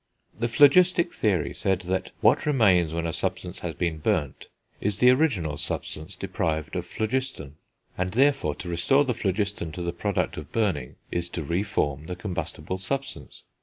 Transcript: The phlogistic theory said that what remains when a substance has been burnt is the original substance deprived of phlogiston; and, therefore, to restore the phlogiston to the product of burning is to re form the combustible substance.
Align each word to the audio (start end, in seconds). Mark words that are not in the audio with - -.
The 0.39 0.47
phlogistic 0.47 1.13
theory 1.13 1.53
said 1.53 1.81
that 1.81 2.09
what 2.21 2.47
remains 2.47 2.91
when 2.91 3.05
a 3.05 3.13
substance 3.13 3.59
has 3.59 3.75
been 3.75 3.99
burnt 3.99 4.47
is 4.79 4.97
the 4.97 5.11
original 5.11 5.57
substance 5.57 6.15
deprived 6.15 6.75
of 6.75 6.87
phlogiston; 6.87 7.57
and, 7.99 8.09
therefore, 8.13 8.55
to 8.55 8.69
restore 8.69 9.05
the 9.05 9.13
phlogiston 9.13 9.71
to 9.73 9.83
the 9.83 9.93
product 9.93 10.37
of 10.37 10.51
burning 10.51 10.95
is 11.11 11.29
to 11.29 11.43
re 11.43 11.61
form 11.61 12.07
the 12.07 12.15
combustible 12.15 12.79
substance. 12.79 13.43